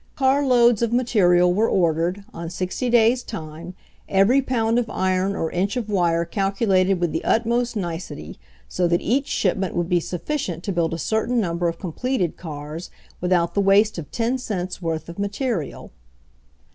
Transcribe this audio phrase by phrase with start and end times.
[0.15, 3.75] Carloads of material were ordered, on sixty days' time,
[4.09, 8.99] every pound of iron or inch of wire calculated with the utmost nicety so that
[8.99, 13.53] each shipment would be sufficient to build a cer tain number of completed cars without
[13.53, 15.91] the waste of ten cents' worth of material.